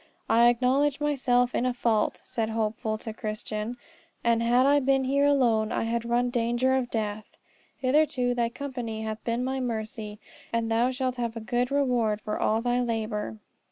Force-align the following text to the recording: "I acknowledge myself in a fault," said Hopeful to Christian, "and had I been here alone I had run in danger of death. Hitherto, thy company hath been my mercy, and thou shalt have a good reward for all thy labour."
"I 0.27 0.47
acknowledge 0.47 0.99
myself 0.99 1.53
in 1.53 1.63
a 1.63 1.75
fault," 1.75 2.21
said 2.23 2.49
Hopeful 2.49 2.97
to 2.97 3.13
Christian, 3.13 3.77
"and 4.23 4.41
had 4.41 4.65
I 4.65 4.79
been 4.79 5.03
here 5.03 5.25
alone 5.27 5.71
I 5.71 5.83
had 5.83 6.09
run 6.09 6.25
in 6.25 6.31
danger 6.31 6.75
of 6.75 6.89
death. 6.89 7.37
Hitherto, 7.77 8.33
thy 8.33 8.49
company 8.49 9.03
hath 9.03 9.23
been 9.23 9.43
my 9.43 9.59
mercy, 9.59 10.19
and 10.51 10.71
thou 10.71 10.89
shalt 10.89 11.17
have 11.17 11.37
a 11.37 11.39
good 11.39 11.69
reward 11.69 12.19
for 12.19 12.39
all 12.39 12.63
thy 12.63 12.81
labour." 12.81 13.37